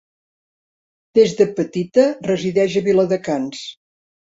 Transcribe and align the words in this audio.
Des 1.19 1.35
de 1.41 1.47
petita 1.61 2.07
resideix 2.31 2.81
a 2.83 2.85
Viladecans. 2.91 3.65